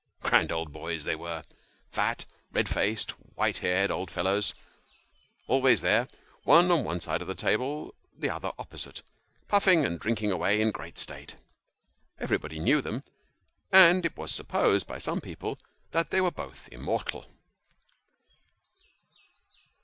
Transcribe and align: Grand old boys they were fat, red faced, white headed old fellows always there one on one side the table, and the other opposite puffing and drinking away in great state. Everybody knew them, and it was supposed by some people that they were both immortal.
Grand 0.21 0.51
old 0.51 0.73
boys 0.73 1.03
they 1.03 1.15
were 1.15 1.43
fat, 1.91 2.25
red 2.51 2.67
faced, 2.67 3.11
white 3.35 3.59
headed 3.59 3.91
old 3.91 4.09
fellows 4.09 4.55
always 5.45 5.81
there 5.81 6.07
one 6.41 6.71
on 6.71 6.83
one 6.83 6.99
side 6.99 7.21
the 7.21 7.35
table, 7.35 7.93
and 8.13 8.23
the 8.23 8.29
other 8.33 8.51
opposite 8.57 9.03
puffing 9.47 9.85
and 9.85 9.99
drinking 9.99 10.31
away 10.31 10.59
in 10.59 10.71
great 10.71 10.97
state. 10.97 11.35
Everybody 12.19 12.57
knew 12.57 12.81
them, 12.81 13.03
and 13.71 14.03
it 14.03 14.17
was 14.17 14.31
supposed 14.31 14.87
by 14.87 14.97
some 14.97 15.21
people 15.21 15.59
that 15.91 16.09
they 16.09 16.19
were 16.19 16.31
both 16.31 16.67
immortal. 16.71 17.27